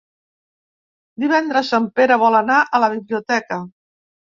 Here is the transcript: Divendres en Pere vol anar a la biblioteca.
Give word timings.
Divendres 1.25 1.71
en 1.81 1.87
Pere 2.01 2.21
vol 2.27 2.41
anar 2.43 2.59
a 2.77 2.85
la 2.87 2.95
biblioteca. 2.99 3.65